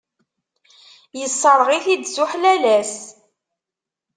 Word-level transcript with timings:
Yesserɣ-it-id 1.19 2.03
s 2.15 2.17
uḥlalas. 2.23 2.93